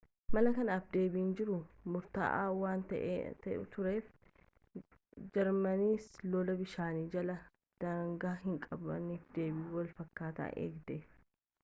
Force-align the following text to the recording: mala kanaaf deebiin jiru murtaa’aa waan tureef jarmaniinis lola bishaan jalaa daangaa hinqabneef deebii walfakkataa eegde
mala 0.35 0.51
kanaaf 0.55 0.85
deebiin 0.93 1.33
jiru 1.39 1.57
murtaa’aa 1.95 2.45
waan 2.61 2.85
tureef 3.75 4.07
jarmaniinis 5.35 6.09
lola 6.37 6.57
bishaan 6.63 6.99
jalaa 7.17 7.39
daangaa 7.85 8.35
hinqabneef 8.47 9.29
deebii 9.37 9.67
walfakkataa 9.77 10.49
eegde 10.65 10.99